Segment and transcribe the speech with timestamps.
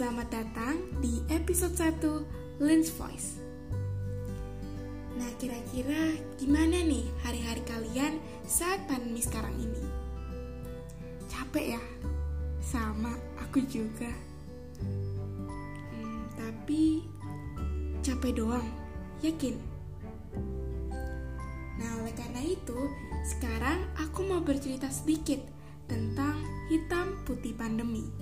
[0.00, 3.36] selamat datang di episode 1 Lens Voice.
[5.20, 8.16] Nah, kira-kira gimana nih hari-hari kalian
[8.48, 9.84] saat pandemi sekarang ini?
[11.28, 11.82] Capek ya?
[12.64, 13.12] Sama,
[13.44, 14.08] aku juga.
[15.92, 17.04] Hmm, tapi
[18.00, 18.64] capek doang,
[19.20, 19.60] yakin?
[21.76, 22.88] Nah, oleh karena itu,
[23.36, 25.44] sekarang aku mau bercerita sedikit
[25.84, 26.40] tentang
[26.72, 28.19] hitam putih pandemi.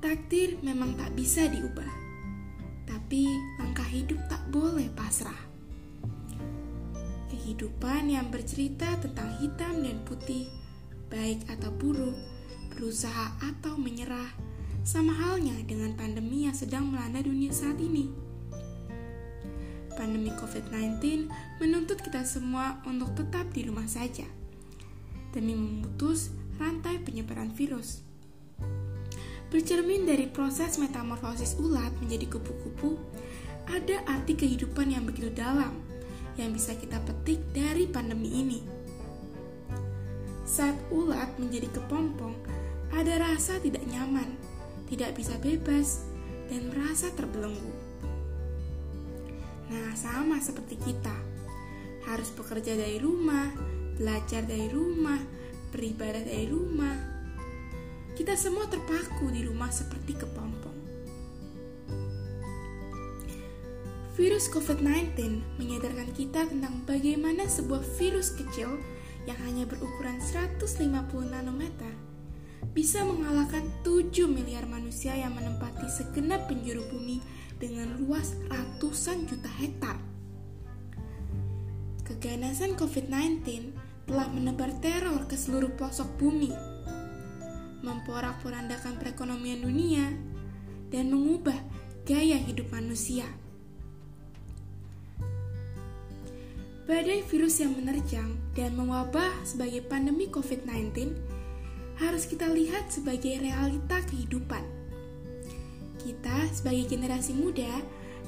[0.00, 1.92] Takdir memang tak bisa diubah,
[2.88, 3.28] tapi
[3.60, 5.36] langkah hidup tak boleh pasrah.
[7.28, 10.48] Kehidupan yang bercerita tentang hitam dan putih,
[11.12, 12.16] baik atau buruk,
[12.72, 14.32] berusaha atau menyerah,
[14.88, 18.08] sama halnya dengan pandemi yang sedang melanda dunia saat ini.
[20.00, 21.28] Pandemi COVID-19
[21.60, 24.24] menuntut kita semua untuk tetap di rumah saja
[25.36, 28.09] demi memutus rantai penyebaran virus.
[29.50, 32.94] Bercermin dari proses metamorfosis ulat menjadi kupu-kupu,
[33.66, 35.74] ada arti kehidupan yang begitu dalam
[36.38, 38.60] yang bisa kita petik dari pandemi ini.
[40.46, 42.34] Saat ulat menjadi kepompong,
[42.94, 44.38] ada rasa tidak nyaman,
[44.86, 46.06] tidak bisa bebas,
[46.46, 47.74] dan merasa terbelenggu.
[49.70, 51.14] Nah, sama seperti kita,
[52.06, 53.50] harus bekerja dari rumah,
[53.94, 55.18] belajar dari rumah,
[55.70, 57.19] beribadah dari rumah.
[58.20, 60.76] Kita semua terpaku di rumah seperti kepompong.
[64.12, 68.76] Virus COVID-19 menyadarkan kita tentang bagaimana sebuah virus kecil
[69.24, 70.68] yang hanya berukuran 150
[71.32, 71.88] nanometer
[72.76, 77.24] bisa mengalahkan 7 miliar manusia yang menempati segenap penjuru bumi
[77.56, 79.96] dengan luas ratusan juta hektar.
[82.04, 83.72] Keganasan COVID-19
[84.04, 86.52] telah menebar teror ke seluruh pelosok bumi,
[87.80, 90.06] memporak-porandakan perekonomian dunia,
[90.90, 91.56] dan mengubah
[92.04, 93.24] gaya hidup manusia.
[96.90, 101.14] Badai virus yang menerjang dan mewabah sebagai pandemi COVID-19
[102.02, 104.66] harus kita lihat sebagai realita kehidupan.
[106.02, 107.70] Kita sebagai generasi muda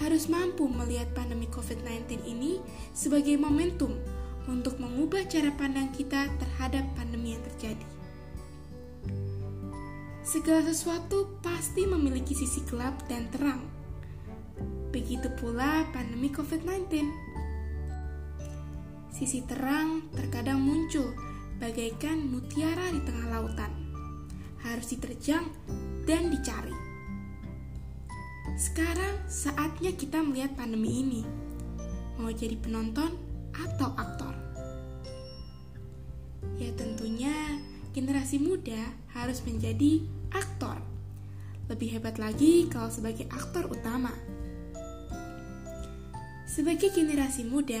[0.00, 2.64] harus mampu melihat pandemi COVID-19 ini
[2.96, 3.92] sebagai momentum
[4.48, 7.95] untuk mengubah cara pandang kita terhadap pandemi yang terjadi.
[10.26, 13.62] Segala sesuatu pasti memiliki sisi gelap dan terang.
[14.90, 16.90] Begitu pula pandemi COVID-19.
[19.06, 21.14] Sisi terang terkadang muncul
[21.62, 23.70] bagaikan mutiara di tengah lautan.
[24.66, 25.46] Harus diterjang
[26.10, 26.74] dan dicari.
[28.58, 31.22] Sekarang saatnya kita melihat pandemi ini.
[32.18, 33.14] Mau jadi penonton
[33.54, 34.34] atau aktor?
[36.58, 37.62] Ya tentunya
[37.96, 40.76] generasi muda harus menjadi aktor.
[41.72, 44.12] Lebih hebat lagi kalau sebagai aktor utama.
[46.44, 47.80] Sebagai generasi muda,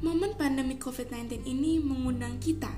[0.00, 2.72] momen pandemi COVID-19 ini mengundang kita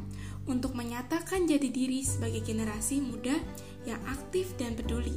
[0.51, 3.39] untuk menyatakan jati diri sebagai generasi muda
[3.87, 5.15] yang aktif dan peduli.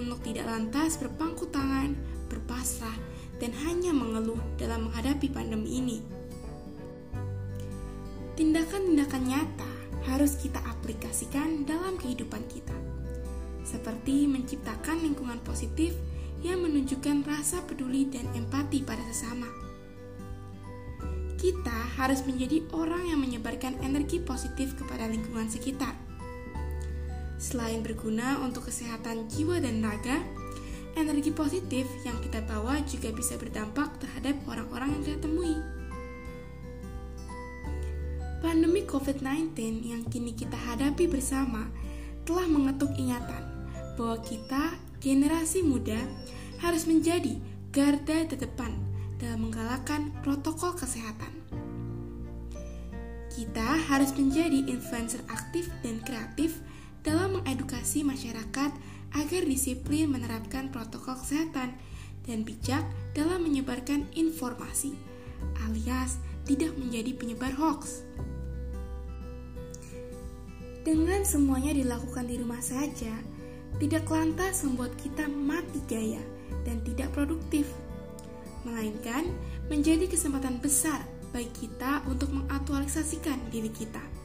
[0.00, 1.92] Untuk tidak lantas berpangku tangan,
[2.32, 2.96] berpasrah,
[3.44, 5.98] dan hanya mengeluh dalam menghadapi pandemi ini.
[8.36, 9.75] Tindakan-tindakan nyata
[10.06, 12.74] harus kita aplikasikan dalam kehidupan kita,
[13.66, 15.92] seperti menciptakan lingkungan positif
[16.46, 19.50] yang menunjukkan rasa peduli dan empati pada sesama.
[21.36, 25.92] Kita harus menjadi orang yang menyebarkan energi positif kepada lingkungan sekitar.
[27.36, 30.22] Selain berguna untuk kesehatan jiwa dan raga,
[30.96, 35.75] energi positif yang kita bawa juga bisa berdampak terhadap orang-orang yang kita temui.
[38.44, 41.72] Pandemi COVID-19 yang kini kita hadapi bersama
[42.28, 43.40] telah mengetuk ingatan
[43.96, 45.96] bahwa kita, generasi muda,
[46.60, 47.40] harus menjadi
[47.72, 48.76] garda terdepan
[49.16, 51.32] dalam menggalakkan protokol kesehatan.
[53.32, 56.60] Kita harus menjadi influencer aktif dan kreatif
[57.00, 58.70] dalam mengedukasi masyarakat
[59.16, 61.72] agar disiplin menerapkan protokol kesehatan
[62.28, 62.84] dan bijak
[63.16, 64.92] dalam menyebarkan informasi,
[65.64, 68.06] alias tidak menjadi penyebar hoax.
[70.86, 73.12] Dengan semuanya dilakukan di rumah saja,
[73.82, 76.22] tidak lantas membuat kita mati gaya
[76.62, 77.66] dan tidak produktif,
[78.62, 79.26] melainkan
[79.66, 81.02] menjadi kesempatan besar
[81.34, 84.16] bagi kita untuk mengaktualisasikan diri kita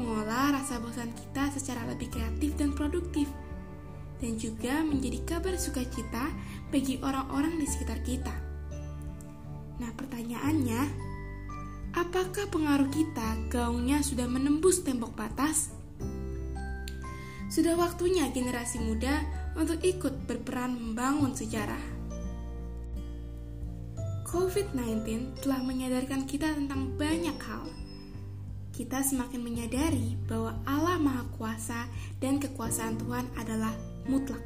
[0.00, 3.28] mengolah rasa bosan kita secara lebih kreatif dan produktif
[4.20, 6.32] dan juga menjadi kabar sukacita
[6.72, 8.49] bagi orang-orang di sekitar kita.
[9.80, 10.80] Nah, pertanyaannya,
[11.96, 15.72] apakah pengaruh kita gaungnya sudah menembus tembok batas?
[17.48, 19.24] Sudah waktunya generasi muda
[19.56, 21.98] untuk ikut berperan membangun sejarah.
[24.30, 27.66] COVID-19 telah menyadarkan kita tentang banyak hal.
[28.70, 31.90] Kita semakin menyadari bahwa Allah Maha Kuasa
[32.22, 33.74] dan kekuasaan Tuhan adalah
[34.06, 34.38] mutlak.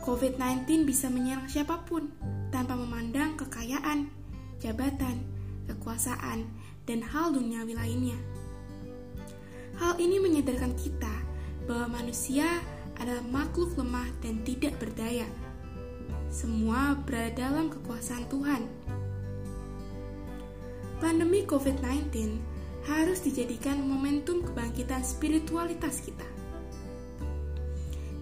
[0.00, 2.08] COVID-19 bisa menyerang siapa pun
[2.48, 3.11] tanpa memandang
[3.72, 4.04] kekayaan,
[4.60, 5.16] jabatan,
[5.64, 6.44] kekuasaan,
[6.84, 8.20] dan hal duniawi lainnya.
[9.80, 11.08] Hal ini menyadarkan kita
[11.64, 12.44] bahwa manusia
[13.00, 15.24] adalah makhluk lemah dan tidak berdaya.
[16.28, 18.62] Semua berada dalam kekuasaan Tuhan.
[21.00, 22.12] Pandemi COVID-19
[22.92, 26.28] harus dijadikan momentum kebangkitan spiritualitas kita.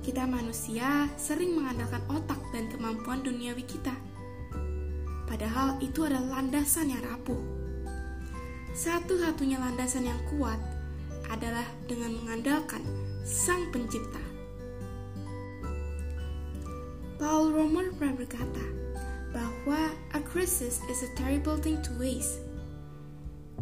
[0.06, 4.19] Kita manusia sering mengandalkan otak dan kemampuan duniawi kita.
[5.30, 7.38] Padahal itu adalah landasan yang rapuh.
[8.74, 10.58] Satu-satunya landasan yang kuat
[11.30, 12.82] adalah dengan mengandalkan
[13.22, 14.18] Sang Pencipta.
[17.22, 18.64] Paul Romer pernah berkata
[19.30, 22.42] bahwa a crisis is a terrible thing to waste.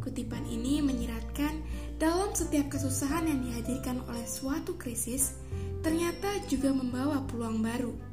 [0.01, 1.61] Kutipan ini menyiratkan
[2.01, 5.37] dalam setiap kesusahan yang dihadirkan oleh suatu krisis,
[5.85, 8.08] ternyata juga membawa peluang baru.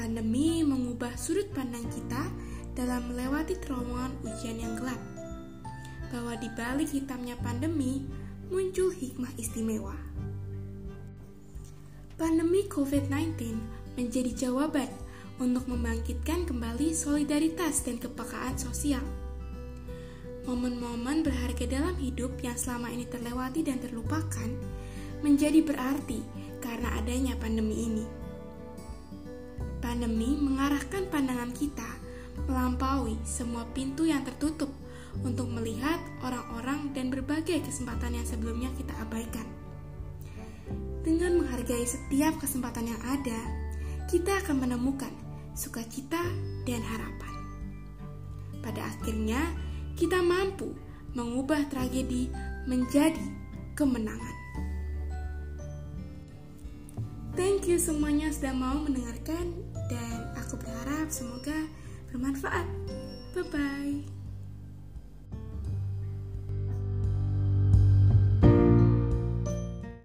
[0.00, 2.24] Pandemi mengubah sudut pandang kita
[2.72, 4.96] dalam melewati terowongan ujian yang gelap
[6.08, 8.08] bahwa di balik hitamnya pandemi
[8.48, 9.92] muncul hikmah istimewa.
[12.16, 13.60] Pandemi COVID-19
[14.00, 14.88] menjadi jawaban
[15.36, 19.04] untuk membangkitkan kembali solidaritas dan kepekaan sosial.
[20.48, 24.48] Momen-momen berharga dalam hidup yang selama ini terlewati dan terlupakan
[25.20, 26.24] menjadi berarti
[26.64, 28.19] karena adanya pandemi ini.
[30.00, 31.84] Pandemi mengarahkan pandangan kita
[32.48, 34.72] melampaui semua pintu yang tertutup
[35.20, 39.44] untuk melihat orang-orang dan berbagai kesempatan yang sebelumnya kita abaikan.
[41.04, 43.44] Dengan menghargai setiap kesempatan yang ada,
[44.08, 45.12] kita akan menemukan
[45.52, 46.24] sukacita
[46.64, 47.34] dan harapan.
[48.64, 49.52] Pada akhirnya,
[50.00, 50.72] kita mampu
[51.12, 52.32] mengubah tragedi
[52.64, 53.20] menjadi
[53.76, 54.39] kemenangan.
[57.38, 59.54] Thank you semuanya sudah mau mendengarkan
[59.86, 61.66] dan aku berharap semoga
[62.10, 62.66] bermanfaat.
[63.34, 64.19] Bye bye.